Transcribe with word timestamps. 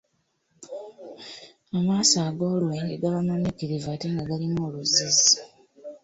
Amaaso 1.77 2.17
ag'olwenge 2.27 2.95
gaba 3.01 3.27
mamyukirivu 3.27 3.87
ate 3.93 4.05
nga 4.11 4.23
galimu 4.29 4.59
oluzzizzi. 4.67 5.31